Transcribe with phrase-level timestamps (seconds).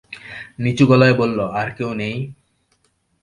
[0.63, 2.15] নিচু গলায় বলল, আর কেউ নেই?